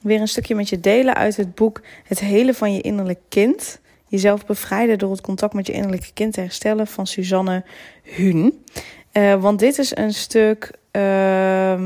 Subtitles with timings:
[0.00, 3.80] weer een stukje met je delen uit het boek Het Helen van je innerlijk kind.
[4.06, 7.64] Jezelf bevrijden door het contact met je innerlijke kind te herstellen van Suzanne
[8.02, 8.64] Huun.
[9.12, 11.80] Uh, want dit is een stuk uh,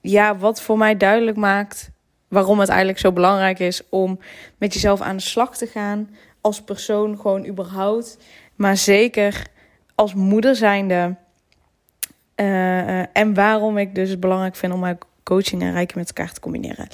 [0.00, 1.90] ja, wat voor mij duidelijk maakt
[2.28, 4.18] waarom het eigenlijk zo belangrijk is om
[4.58, 6.10] met jezelf aan de slag te gaan.
[6.40, 8.18] Als persoon gewoon überhaupt.
[8.54, 9.46] Maar zeker
[9.94, 11.16] als moeder zijnde.
[12.36, 14.84] Uh, en waarom ik dus het belangrijk vind om
[15.22, 16.88] coaching en rijken met elkaar te combineren.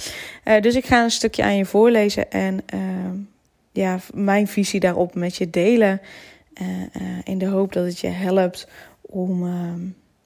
[0.44, 2.80] Uh, dus ik ga een stukje aan je voorlezen en uh,
[3.72, 6.00] ja, mijn visie daarop met je delen.
[6.62, 6.68] Uh,
[7.24, 8.68] in de hoop dat het je helpt
[9.00, 9.46] om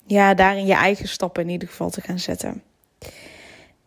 [0.07, 2.63] ja, daarin je eigen stappen in ieder geval te gaan zetten.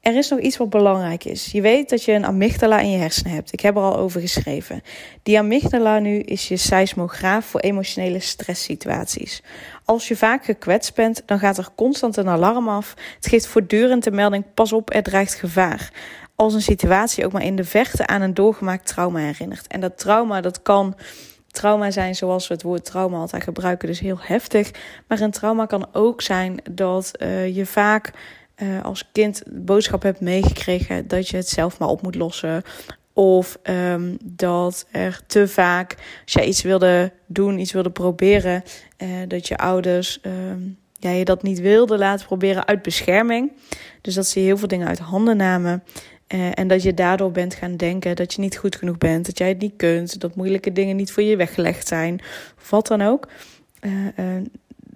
[0.06, 1.52] Er is nog iets wat belangrijk is.
[1.52, 3.54] Je weet dat je een amygdala in je hersenen hebt.
[3.54, 4.82] Ik heb er al over geschreven.
[5.24, 9.44] Die amygdala nu is je seismograaf voor emotionele stresssituaties.
[9.86, 12.94] Als je vaak gekwetst bent, dan gaat er constant een alarm af.
[13.16, 15.92] Het geeft voortdurend de melding: pas op, er dreigt gevaar.
[16.36, 19.68] Als een situatie ook maar in de verte aan een doorgemaakt trauma herinnert.
[19.68, 20.96] En dat trauma, dat kan
[21.52, 24.72] trauma zijn zoals we het woord trauma altijd gebruiken, dus heel heftig.
[25.08, 28.12] Maar een trauma kan ook zijn dat uh, je vaak
[28.58, 32.64] uh, als kind boodschap hebt meegekregen dat je het zelf maar op moet lossen.
[33.14, 38.64] Of um, dat er te vaak, als jij iets wilde doen, iets wilde proberen,
[38.98, 43.52] uh, dat je ouders um, ja, je dat niet wilde laten proberen uit bescherming.
[44.02, 45.84] Dus dat ze heel veel dingen uit handen namen.
[46.34, 49.38] Uh, en dat je daardoor bent gaan denken dat je niet goed genoeg bent, dat
[49.38, 52.22] jij het niet kunt, dat moeilijke dingen niet voor je weggelegd zijn,
[52.70, 53.28] wat dan ook.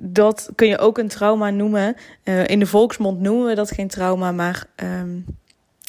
[0.02, 1.96] Dat kun je ook een trauma noemen.
[2.24, 5.26] Uh, in de volksmond noemen we dat geen trauma, maar um,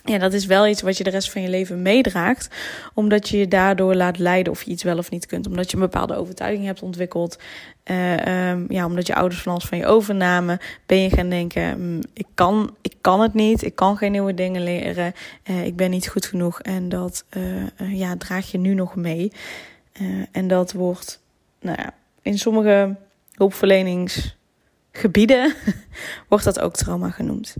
[0.04, 2.48] ja, dat is wel iets wat je de rest van je leven meedraagt.
[2.94, 5.46] Omdat je je daardoor laat leiden of je iets wel of niet kunt.
[5.46, 7.38] Omdat je een bepaalde overtuiging hebt ontwikkeld.
[7.84, 10.58] Uh, um, ja, omdat je ouders van alles van je overnamen.
[10.86, 13.62] Ben je gaan denken, mm, ik, kan, ik kan het niet.
[13.62, 15.12] Ik kan geen nieuwe dingen leren.
[15.50, 16.60] Uh, ik ben niet goed genoeg.
[16.60, 17.24] En dat
[17.76, 19.32] ja, draag je nu nog mee.
[20.32, 21.20] en dat wordt,
[21.60, 22.96] nou ja, in sommige
[23.40, 25.54] hulpverleningsgebieden
[26.28, 27.56] wordt dat ook trauma genoemd.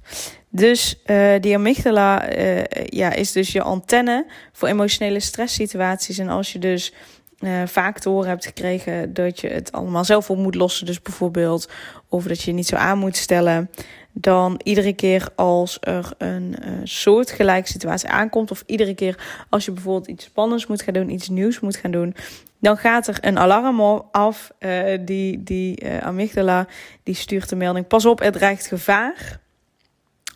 [0.48, 6.18] Dus uh, die amygdala uh, ja, is dus je antenne voor emotionele stresssituaties.
[6.18, 6.92] En als je dus
[7.40, 11.02] uh, vaak te horen hebt gekregen dat je het allemaal zelf op moet lossen, dus
[11.02, 11.68] bijvoorbeeld,
[12.08, 13.70] of dat je niet zo aan moet stellen,
[14.12, 19.72] dan iedere keer als er een uh, soortgelijke situatie aankomt, of iedere keer als je
[19.72, 22.14] bijvoorbeeld iets spannends moet gaan doen, iets nieuws moet gaan doen,
[22.58, 24.52] dan gaat er een alarm af.
[24.58, 26.66] Uh, die die uh, amygdala
[27.02, 29.40] die stuurt de melding: pas op, er dreigt gevaar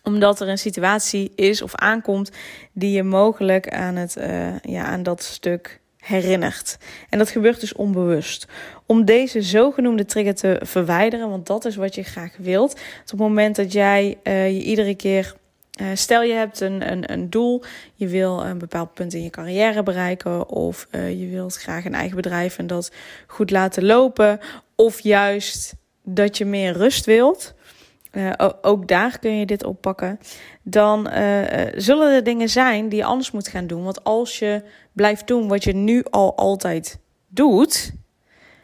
[0.02, 2.30] omdat er een situatie is of aankomt
[2.72, 4.16] die je mogelijk aan, het,
[4.62, 6.78] ja, aan dat stuk herinnert.
[7.08, 8.46] En dat gebeurt dus onbewust.
[8.86, 12.72] Om deze zogenoemde trigger te verwijderen, want dat is wat je graag wilt.
[12.72, 15.34] op het moment dat jij uh, je iedere keer.
[15.80, 17.62] Uh, stel je hebt een, een, een doel,
[17.94, 21.94] je wil een bepaald punt in je carrière bereiken, of uh, je wilt graag een
[21.94, 22.92] eigen bedrijf en dat
[23.26, 24.40] goed laten lopen,
[24.74, 27.54] of juist dat je meer rust wilt.
[28.16, 28.30] Uh,
[28.62, 30.18] ook daar kun je dit oppakken.
[30.62, 31.42] Dan uh,
[31.76, 33.84] zullen er dingen zijn die je anders moet gaan doen.
[33.84, 36.98] Want als je blijft doen wat je nu al altijd
[37.28, 37.92] doet,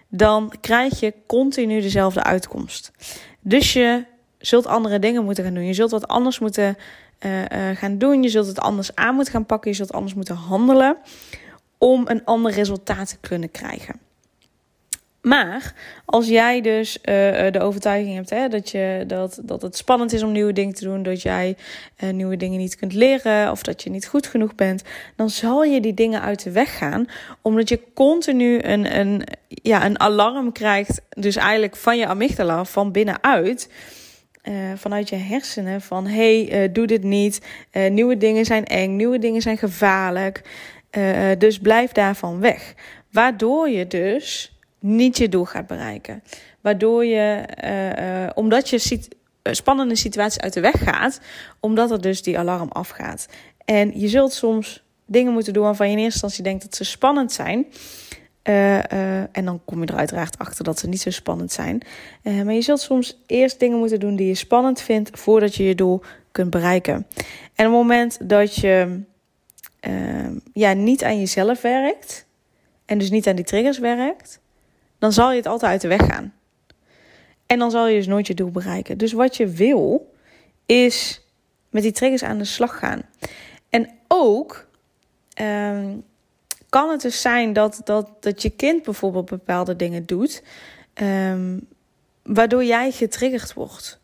[0.08, 2.90] dan krijg je continu dezelfde uitkomst.
[3.40, 4.04] Dus je
[4.38, 5.66] zult andere dingen moeten gaan doen.
[5.66, 6.76] Je zult wat anders moeten
[7.74, 8.22] gaan doen.
[8.22, 9.70] Je zult het anders aan moeten gaan pakken.
[9.70, 10.96] Je zult anders moeten handelen
[11.78, 14.00] om een ander resultaat te kunnen krijgen.
[15.22, 15.74] Maar
[16.04, 17.04] als jij dus uh,
[17.50, 20.84] de overtuiging hebt hè, dat, je, dat, dat het spannend is om nieuwe dingen te
[20.84, 21.56] doen, dat jij
[22.04, 24.82] uh, nieuwe dingen niet kunt leren of dat je niet goed genoeg bent,
[25.16, 27.06] dan zal je die dingen uit de weg gaan,
[27.42, 32.92] omdat je continu een, een, ja, een alarm krijgt, dus eigenlijk van je amygdala, van
[32.92, 33.70] binnenuit.
[34.74, 37.40] Vanuit je hersenen van hey, doe dit niet.
[37.90, 40.42] nieuwe dingen zijn eng, nieuwe dingen zijn gevaarlijk.
[41.38, 42.74] dus blijf daarvan weg.
[43.10, 46.22] Waardoor je dus niet je doel gaat bereiken.
[46.60, 49.08] Waardoor je, uh, uh, omdat je sit
[49.42, 51.20] eh, spannende situaties uit de weg gaat,
[51.60, 53.26] omdat er dus die alarm afgaat.
[53.64, 56.84] En je zult soms dingen moeten doen waarvan je in eerste instantie denkt dat ze
[56.84, 57.66] spannend zijn.
[59.32, 61.82] en dan kom je er uiteraard achter dat ze niet zo spannend zijn.
[62.22, 65.74] maar je zult soms eerst dingen moeten doen die je spannend vindt voordat je je
[65.74, 66.02] doel
[66.32, 66.94] kunt bereiken.
[67.54, 69.00] En op het moment dat je
[70.52, 72.26] ja, niet aan jezelf werkt
[72.84, 74.40] en dus niet aan die triggers werkt,
[75.00, 76.34] dan zal je het altijd uit de weg gaan.
[77.46, 78.98] En dan zal je dus nooit je doel bereiken.
[78.98, 80.12] Dus wat je wil,
[80.66, 81.26] is
[81.70, 83.02] met die triggers aan de slag gaan.
[83.68, 84.66] En ook
[85.34, 85.96] ehm,
[86.68, 90.42] kan het dus zijn dat, dat, dat je kind bijvoorbeeld bepaalde dingen doet,
[90.94, 91.58] ehm,
[92.22, 94.00] waardoor jij getriggerd wordt.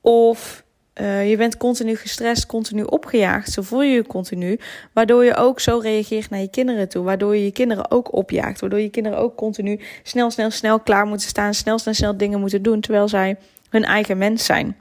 [0.00, 0.64] Of
[1.00, 3.52] uh, je bent continu gestrest, continu opgejaagd.
[3.52, 4.58] Zo voel je je continu.
[4.92, 7.04] Waardoor je ook zo reageert naar je kinderen toe.
[7.04, 8.60] Waardoor je je kinderen ook opjaagt.
[8.60, 11.54] Waardoor je kinderen ook continu snel, snel, snel klaar moeten staan.
[11.54, 12.80] Snel, snel, snel dingen moeten doen.
[12.80, 13.36] Terwijl zij
[13.68, 14.76] hun eigen mens zijn.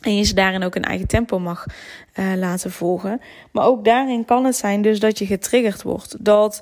[0.00, 1.66] En je ze daarin ook een eigen tempo mag
[2.14, 3.20] uh, laten volgen.
[3.50, 6.24] Maar ook daarin kan het zijn dus dat je getriggerd wordt.
[6.24, 6.60] Dat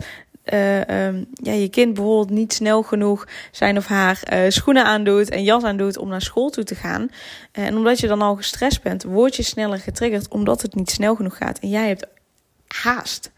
[0.53, 5.31] uh, um, ja, je kind bijvoorbeeld niet snel genoeg zijn of haar uh, schoenen aandoet
[5.31, 7.03] en jas aandoet om naar school toe te gaan.
[7.03, 10.91] Uh, en omdat je dan al gestrest bent, word je sneller getriggerd omdat het niet
[10.91, 11.59] snel genoeg gaat.
[11.59, 12.07] En jij hebt
[12.67, 13.31] haast.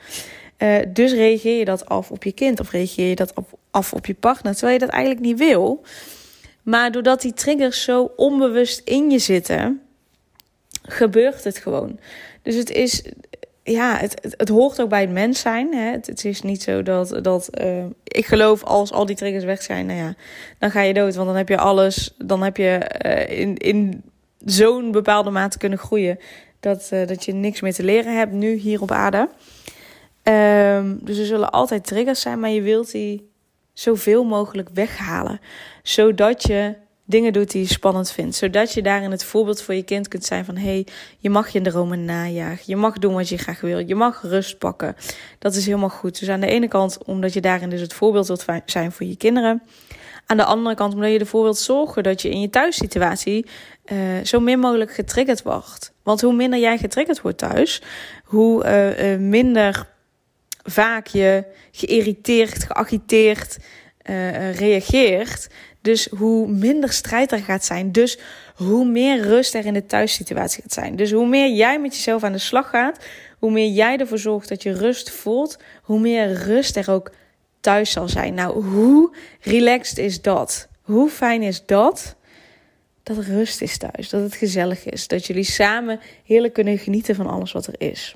[0.89, 3.33] dus reageer je dat af op je kind of reageer je dat
[3.71, 5.85] af op je partner, terwijl je dat eigenlijk niet wil.
[6.63, 9.81] Maar doordat die triggers zo onbewust in je zitten,
[10.83, 11.99] gebeurt het gewoon.
[12.43, 13.03] Dus het is
[13.63, 15.75] ja, het, het, hoort ook bij het mens zijn.
[15.75, 15.91] Hè.
[15.91, 17.19] Het, is niet zo dat.
[17.23, 20.15] dat uh, ik geloof als al die triggers weg zijn, nou ja,
[20.59, 21.15] dan ga je dood.
[21.15, 22.15] Want dan heb je alles.
[22.19, 24.03] Dan heb je uh, in, in
[24.45, 26.19] zo'n bepaalde mate kunnen groeien.
[26.61, 29.29] Dat, uh, dat je niks meer te leren hebt nu hier op aarde.
[30.23, 33.31] Um, dus er zullen altijd triggers zijn, maar je wilt die
[33.73, 35.41] zoveel mogelijk weghalen.
[35.83, 38.37] Zodat je dingen doet die je spannend vindt.
[38.37, 40.57] Zodat je daarin het voorbeeld voor je kind kunt zijn van...
[40.57, 40.87] hé, hey,
[41.19, 42.65] je mag je dromen najagen.
[42.67, 43.79] Je mag doen wat je graag wil.
[43.79, 44.97] Je mag rust pakken.
[45.39, 46.19] Dat is helemaal goed.
[46.19, 49.17] Dus aan de ene kant omdat je daarin dus het voorbeeld wilt zijn voor je
[49.17, 49.63] kinderen.
[50.27, 53.47] Aan de andere kant omdat je ervoor wilt zorgen dat je in je thuissituatie...
[53.93, 55.93] Uh, zo min mogelijk getriggerd wordt.
[56.03, 57.83] Want hoe minder jij getriggerd wordt thuis...
[58.25, 59.89] hoe uh, uh, minder
[60.63, 63.59] vaak je geïrriteerd, geagiteerd...
[64.53, 65.49] reageert,
[65.83, 67.93] dus hoe minder strijd er gaat zijn.
[67.93, 68.19] Dus
[68.55, 70.97] hoe meer rust er in de thuissituatie gaat zijn.
[70.97, 73.05] Dus hoe meer jij met jezelf aan de slag gaat.
[73.39, 75.59] Hoe meer jij ervoor zorgt dat je rust voelt.
[75.83, 77.11] Hoe meer rust er ook
[77.61, 78.35] thuis zal zijn.
[78.35, 80.69] Nou, hoe relaxed is dat?
[80.83, 82.17] Hoe fijn is dat?
[83.03, 84.09] Dat rust is thuis.
[84.09, 85.09] Dat het gezellig is.
[85.09, 88.15] Dat jullie samen heerlijk kunnen genieten van alles wat er is.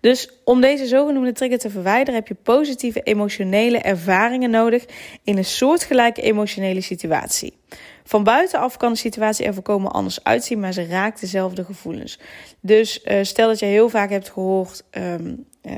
[0.00, 4.84] Dus om deze zogenoemde trigger te verwijderen heb je positieve emotionele ervaringen nodig
[5.24, 7.58] in een soortgelijke emotionele situatie.
[8.04, 12.18] Van buitenaf kan de situatie er volkomen anders uitzien, maar ze raakt dezelfde gevoelens.
[12.60, 15.72] Dus uh, stel dat je heel vaak hebt gehoord um, uh,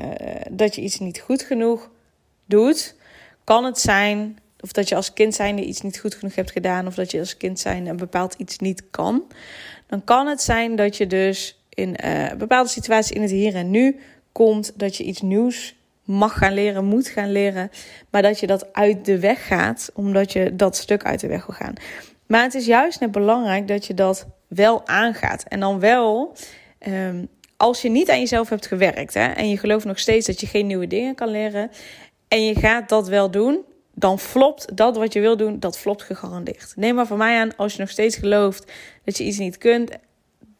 [0.51, 1.89] dat je iets niet goed genoeg
[2.45, 2.95] doet,
[3.43, 6.87] kan het zijn of dat je als kind zijnde iets niet goed genoeg hebt gedaan,
[6.87, 9.23] of dat je als kind zijnde een bepaald iets niet kan,
[9.87, 13.69] dan kan het zijn dat je dus in uh, bepaalde situaties in het hier en
[13.69, 13.99] nu
[14.33, 17.69] komt dat je iets nieuws mag gaan leren, moet gaan leren,
[18.09, 21.45] maar dat je dat uit de weg gaat, omdat je dat stuk uit de weg
[21.45, 21.73] wil gaan.
[22.27, 25.43] Maar het is juist net belangrijk dat je dat wel aangaat.
[25.47, 26.35] En dan wel,
[26.87, 27.27] um,
[27.57, 30.47] als je niet aan jezelf hebt gewerkt hè, en je gelooft nog steeds dat je
[30.47, 31.71] geen nieuwe dingen kan leren,
[32.27, 33.59] en je gaat dat wel doen,
[33.95, 36.73] dan flopt dat wat je wil doen, dat flopt gegarandeerd.
[36.75, 38.71] Neem maar van mij aan, als je nog steeds gelooft
[39.03, 39.91] dat je iets niet kunt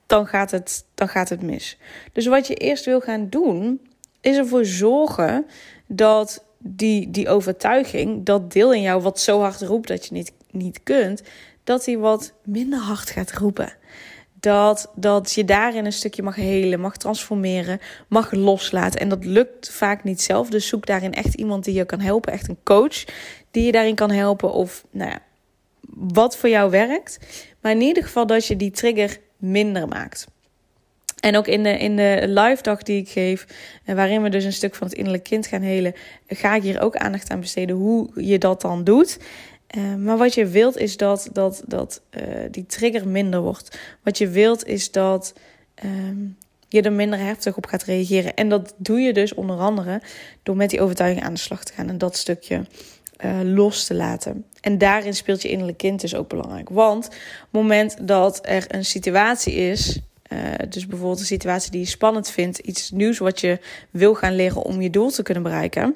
[0.08, 1.78] dan gaat het, dan gaat het mis.
[2.12, 3.82] Dus wat je eerst wil gaan doen,
[4.22, 5.46] is ervoor zorgen
[5.88, 10.32] dat die, die overtuiging, dat deel in jou wat zo hard roept dat je niet,
[10.52, 11.22] niet kunt,
[11.64, 13.74] dat die wat minder hard gaat roepen.
[14.40, 19.00] Dat, dat je daarin een stukje mag helen, mag transformeren, mag loslaten.
[19.00, 20.50] En dat lukt vaak niet zelf.
[20.50, 22.34] Dus zoek daarin echt iemand die je kan helpen.
[22.34, 23.04] Echt een coach
[23.52, 24.54] die je daarin kan helpen.
[24.54, 25.20] Of nou ja,
[25.96, 27.20] wat voor jou werkt.
[27.62, 30.28] Maar in ieder geval dat je die trigger minder maakt.
[31.20, 33.48] En ook in de, in de live dag die ik geef,
[33.86, 35.94] eh, waarin we dus een stuk van het innerlijk kind gaan helen,
[36.28, 39.20] ga ik hier ook aandacht aan besteden hoe je dat dan doet.
[39.78, 43.80] Uh, maar wat je wilt is dat, dat, dat uh, die trigger minder wordt.
[44.04, 45.34] Wat je wilt is dat
[45.86, 45.92] uh,
[46.68, 48.34] je er minder heftig op gaat reageren.
[48.34, 50.02] En dat doe je dus onder andere
[50.44, 52.66] door met die overtuiging aan de slag te gaan en dat stukje
[53.25, 54.46] uh, los te laten.
[54.62, 56.70] En daarin speelt je innerlijk kind dus ook belangrijk.
[56.70, 60.00] Want op het moment dat er een situatie is,
[60.34, 60.39] uh,
[60.70, 63.60] dus bijvoorbeeld een situatie die je spannend vindt, iets nieuws wat je
[63.92, 65.96] wil gaan leren om je doel te kunnen bereiken,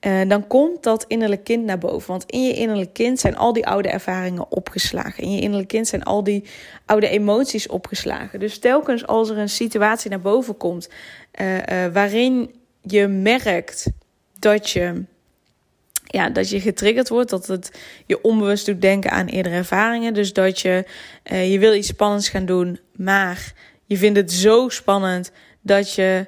[0.00, 2.08] uh, dan komt dat innerlijk kind naar boven.
[2.08, 5.22] Want in je innerlijk kind zijn al die oude ervaringen opgeslagen.
[5.22, 6.44] In je innerlijk kind zijn al die
[6.86, 8.40] oude emoties opgeslagen.
[8.40, 10.88] Dus telkens als er een situatie naar boven komt
[11.92, 13.86] waarin je merkt
[14.38, 15.04] dat je
[16.06, 20.14] ja, dat je getriggerd wordt, dat het je onbewust doet denken aan eerdere ervaringen.
[20.14, 20.84] Dus dat je,
[21.32, 23.52] uh, je wil iets spannends gaan doen, maar
[23.84, 26.26] je vindt het zo spannend dat je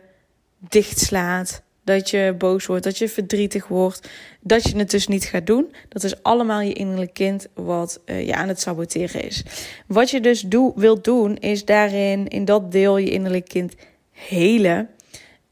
[0.59, 4.09] dichtslaat, dat je boos wordt, dat je verdrietig wordt,
[4.41, 5.75] dat je het dus niet gaat doen.
[5.89, 9.43] Dat is allemaal je innerlijk kind wat uh, je aan het saboteren is.
[9.87, 13.75] Wat je dus doe, wilt doen, is daarin, in dat deel, je innerlijk kind
[14.13, 14.89] helen.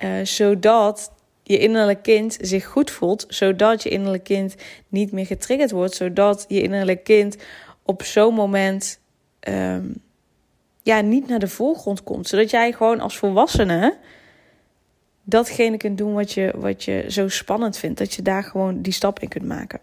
[0.04, 1.12] Uh, zodat
[1.48, 4.54] je innerlijk kind zich goed voelt, zodat je innerlijk kind
[4.88, 7.36] niet meer getriggerd wordt, zodat je innerlijk kind
[7.82, 9.00] op zo'n moment
[9.48, 9.94] um,
[10.82, 13.96] ja, niet naar de voorgrond komt, zodat jij gewoon als volwassene
[15.22, 18.92] datgene kunt doen wat je, wat je zo spannend vindt, dat je daar gewoon die
[18.92, 19.80] stap in kunt maken.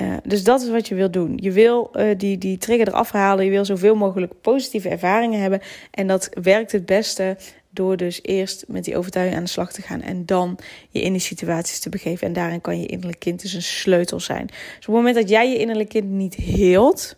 [0.00, 1.38] Uh, dus dat is wat je wil doen.
[1.42, 3.44] Je wil uh, die, die trigger eraf halen.
[3.44, 5.60] Je wil zoveel mogelijk positieve ervaringen hebben.
[5.90, 7.36] En dat werkt het beste
[7.70, 10.58] door dus eerst met die overtuiging aan de slag te gaan en dan
[10.90, 12.26] je in die situaties te begeven.
[12.26, 14.46] En daarin kan je innerlijk kind dus een sleutel zijn.
[14.46, 17.16] Dus op het moment dat jij je innerlijk kind niet heelt,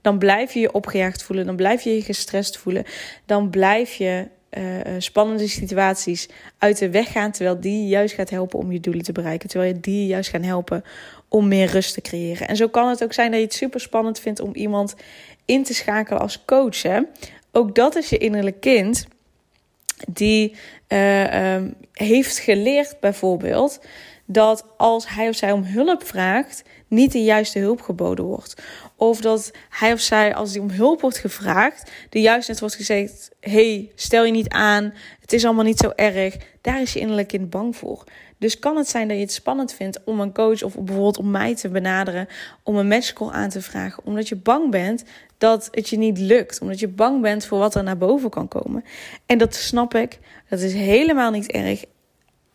[0.00, 2.84] dan blijf je je opgejaagd voelen, dan blijf je je gestrest voelen,
[3.24, 8.58] dan blijf je uh, spannende situaties uit de weg gaan, terwijl die juist gaat helpen
[8.58, 10.84] om je doelen te bereiken, terwijl je die juist gaan helpen
[11.28, 12.48] om meer rust te creëren.
[12.48, 14.94] En zo kan het ook zijn dat je het super spannend vindt om iemand
[15.44, 16.82] in te schakelen als coach.
[16.82, 17.00] Hè?
[17.52, 19.06] Ook dat is je innerlijk kind
[20.08, 20.56] die
[20.88, 23.80] uh, um, heeft geleerd bijvoorbeeld
[24.26, 28.62] dat als hij of zij om hulp vraagt, niet de juiste hulp geboden wordt.
[28.96, 32.74] Of dat hij of zij, als hij om hulp wordt gevraagd, de juist net wordt
[32.74, 36.36] gezegd: hey, stel je niet aan, het is allemaal niet zo erg.
[36.60, 38.04] Daar is je innerlijk kind bang voor.
[38.38, 41.30] Dus kan het zijn dat je het spannend vindt om een coach of bijvoorbeeld om
[41.30, 42.28] mij te benaderen,
[42.62, 45.04] om een matchcall aan te vragen, omdat je bang bent
[45.38, 48.48] dat het je niet lukt, omdat je bang bent voor wat er naar boven kan
[48.48, 48.84] komen.
[49.26, 51.84] En dat snap ik, dat is helemaal niet erg.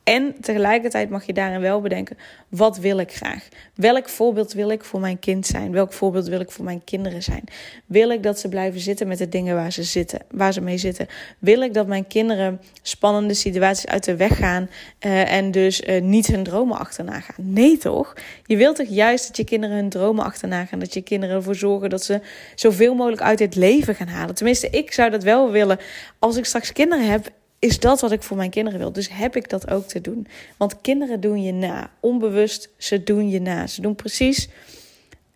[0.03, 2.17] En tegelijkertijd mag je daarin wel bedenken:
[2.49, 3.47] wat wil ik graag?
[3.75, 5.71] Welk voorbeeld wil ik voor mijn kind zijn?
[5.71, 7.43] Welk voorbeeld wil ik voor mijn kinderen zijn?
[7.85, 10.77] Wil ik dat ze blijven zitten met de dingen waar ze, zitten, waar ze mee
[10.77, 11.07] zitten?
[11.39, 14.69] Wil ik dat mijn kinderen spannende situaties uit de weg gaan
[15.05, 17.35] uh, en dus uh, niet hun dromen achterna gaan?
[17.37, 18.13] Nee, toch?
[18.45, 20.79] Je wilt toch juist dat je kinderen hun dromen achterna gaan?
[20.79, 22.21] Dat je kinderen ervoor zorgen dat ze
[22.55, 24.35] zoveel mogelijk uit dit leven gaan halen?
[24.35, 25.79] Tenminste, ik zou dat wel willen.
[26.19, 27.31] Als ik straks kinderen heb
[27.61, 28.91] is dat wat ik voor mijn kinderen wil.
[28.91, 30.27] Dus heb ik dat ook te doen.
[30.57, 31.91] Want kinderen doen je na.
[31.99, 33.67] Onbewust, ze doen je na.
[33.67, 34.49] Ze doen precies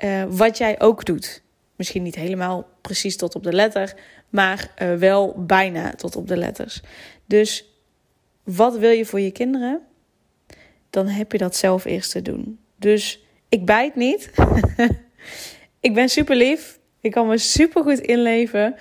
[0.03, 1.41] uh, wat jij ook doet.
[1.75, 3.95] Misschien niet helemaal precies tot op de letter,
[4.29, 6.81] maar uh, wel bijna tot op de letters.
[7.25, 7.65] Dus
[8.43, 9.81] wat wil je voor je kinderen?
[10.89, 12.59] Dan heb je dat zelf eerst te doen.
[12.75, 14.31] Dus ik bijt niet.
[15.87, 16.79] ik ben super lief.
[17.01, 18.75] Ik kan me super goed inleven.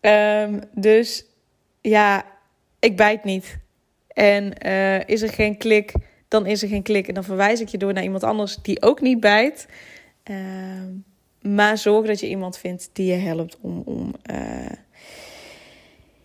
[0.00, 1.24] Um, dus
[1.80, 2.31] ja,
[2.82, 3.58] ik bijt niet.
[4.08, 5.92] En uh, is er geen klik,
[6.28, 7.08] dan is er geen klik.
[7.08, 9.66] En dan verwijs ik je door naar iemand anders die ook niet bijt.
[10.30, 10.36] Uh,
[11.40, 14.70] maar zorg dat je iemand vindt die je helpt om, om uh,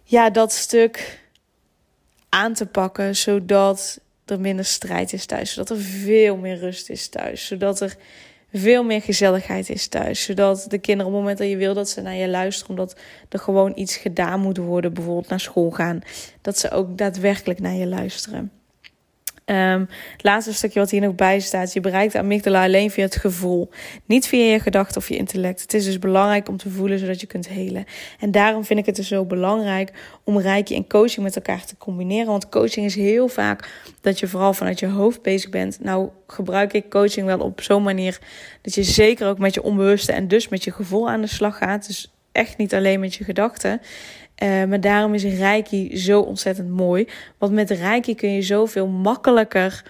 [0.04, 1.20] ja, dat stuk
[2.30, 3.16] aan te pakken.
[3.16, 5.54] Zodat er minder strijd is thuis.
[5.54, 7.48] Zodat er veel meer rust is thuis.
[7.48, 7.96] Zodat er
[8.54, 10.24] veel meer gezelligheid is thuis.
[10.24, 13.00] Zodat de kinderen op het moment dat je wil dat ze naar je luisteren, omdat
[13.30, 16.01] er gewoon iets gedaan moet worden, bijvoorbeeld naar school gaan,
[16.42, 18.51] dat ze ook daadwerkelijk naar je luisteren.
[19.54, 21.74] Het laatste stukje wat hier nog bij staat.
[21.74, 23.70] Je bereikt de amygdala alleen via het gevoel.
[24.06, 25.62] Niet via je gedachten of je intellect.
[25.62, 27.86] Het is dus belangrijk om te voelen zodat je kunt helen.
[28.20, 29.92] En daarom vind ik het dus zo belangrijk
[30.24, 32.27] om reiki en coaching met elkaar te combineren.
[32.27, 33.70] Want coaching is heel vaak
[34.01, 35.80] dat je vooral vanuit je hoofd bezig bent.
[35.82, 38.20] Nou gebruik ik coaching wel op zo'n manier
[38.62, 41.58] dat je zeker ook met je onbewuste en dus met je gevoel aan de slag
[41.58, 41.88] gaat.
[41.88, 43.82] Dus echt niet alleen met je gedachten.
[44.44, 47.08] Uh, maar daarom is Reiki zo ontzettend mooi.
[47.38, 49.84] Want met Reiki kun je zoveel makkelijker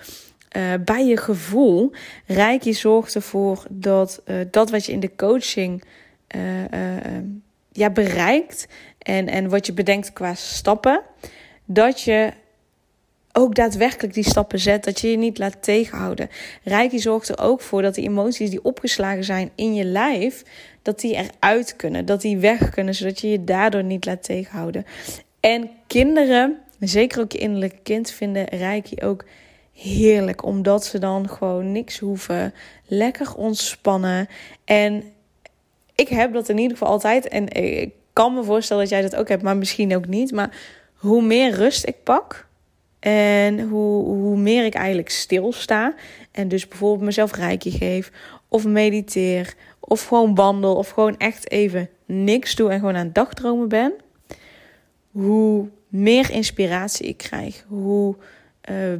[0.57, 1.91] uh, bij je gevoel.
[2.25, 5.83] Reiki zorgt ervoor dat uh, dat wat je in de coaching
[7.71, 8.67] ja, bereikt.
[8.97, 11.01] En, en wat je bedenkt qua stappen.
[11.65, 12.31] Dat je
[13.37, 14.83] ook daadwerkelijk die stappen zet.
[14.83, 16.29] Dat je je niet laat tegenhouden.
[16.63, 20.43] Reiki zorgt er ook voor dat die emoties die opgeslagen zijn in je lijf
[20.81, 24.85] dat die eruit kunnen, dat die weg kunnen, zodat je je daardoor niet laat tegenhouden.
[25.39, 29.25] En kinderen, zeker ook je innerlijke kind, vinden Reiki ook
[29.73, 32.53] heerlijk, omdat ze dan gewoon niks hoeven,
[32.85, 34.27] lekker ontspannen.
[34.65, 35.03] En
[35.95, 39.15] ik heb dat in ieder geval altijd, en ik kan me voorstellen dat jij dat
[39.15, 40.31] ook hebt, maar misschien ook niet.
[40.31, 40.57] Maar
[40.93, 42.46] hoe meer rust ik pak,
[42.99, 45.95] en hoe, hoe meer ik eigenlijk stilsta.
[46.31, 48.11] En dus bijvoorbeeld mezelf rijkje geef.
[48.47, 49.53] Of mediteer.
[49.79, 50.75] Of gewoon wandel.
[50.75, 53.93] Of gewoon echt even niks doe en gewoon aan het dagdromen ben.
[55.11, 57.65] Hoe meer inspiratie ik krijg.
[57.67, 58.15] Hoe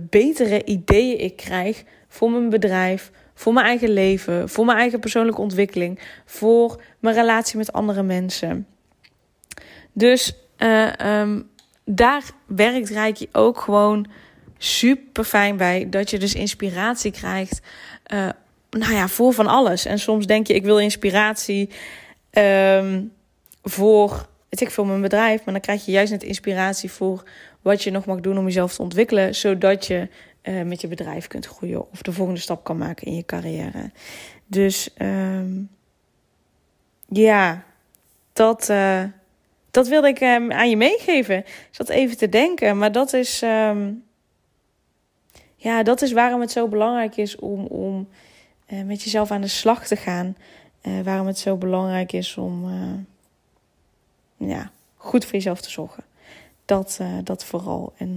[0.10, 5.42] betere ideeën ik krijg voor mijn bedrijf, voor mijn eigen leven, voor mijn eigen persoonlijke
[5.42, 8.68] ontwikkeling, voor mijn relatie met andere mensen.
[9.94, 11.50] Dus uh, um,
[11.89, 14.08] daar werkt Reiki ook gewoon
[14.58, 15.89] super fijn bij.
[15.89, 17.62] Dat je dus inspiratie krijgt.
[18.13, 18.29] Uh,
[18.70, 19.86] nou ja, voor van alles.
[19.86, 21.70] En soms denk je, ik wil inspiratie
[22.32, 23.12] um,
[23.63, 25.44] voor, weet ik veel, mijn bedrijf.
[25.44, 27.24] Maar dan krijg je juist net inspiratie voor
[27.62, 29.36] wat je nog mag doen om jezelf te ontwikkelen.
[29.36, 30.08] Zodat je
[30.44, 31.91] uh, met je bedrijf kunt groeien.
[31.91, 33.91] Of de volgende stap kan maken in je carrière.
[34.46, 35.70] Dus um,
[37.08, 37.63] ja,
[38.34, 38.70] dat...
[38.70, 39.03] Uh,
[39.77, 41.38] dat wilde ik um, aan je meegeven.
[41.38, 44.03] Ik zat even te denken, maar dat is, um,
[45.55, 48.07] ja, dat is waarom het zo belangrijk is om, om
[48.69, 50.38] uh, met jezelf aan de slag te gaan.
[50.84, 52.65] Uh, waarom het zo belangrijk is om
[54.39, 56.03] uh, ja, goed voor jezelf te zorgen.
[56.65, 57.93] Dat, dat vooral.
[57.98, 58.15] En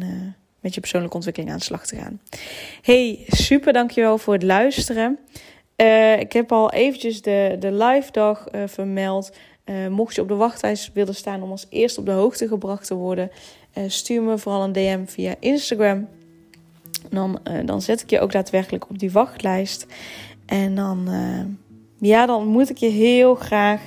[0.61, 2.21] met je persoonlijke ontwikkeling aan de slag te gaan.
[2.83, 5.19] Hey, super dankjewel voor het luisteren.
[6.19, 9.33] ik heb al eventjes de, de live dag vermeld.
[9.71, 12.87] Uh, mocht je op de wachtlijst willen staan om als eerste op de hoogte gebracht
[12.87, 13.31] te worden,
[13.79, 16.09] uh, stuur me vooral een DM via Instagram.
[17.11, 19.87] Dan, uh, dan zet ik je ook daadwerkelijk op die wachtlijst.
[20.47, 21.09] En dan,
[21.99, 23.81] ja, dan moet ik je heel graag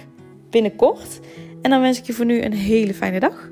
[0.49, 1.19] binnenkort.
[1.61, 3.51] En dan wens ik je voor nu een hele fijne dag.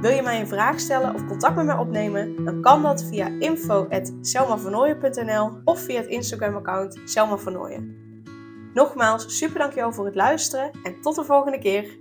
[0.00, 2.44] Wil je mij een vraag stellen of contact met mij opnemen?
[2.44, 7.38] Dan kan dat via info.selmavernooien.nl of via het Instagram account Selma
[8.74, 11.99] Nogmaals, super dankjewel voor het luisteren en tot de volgende keer.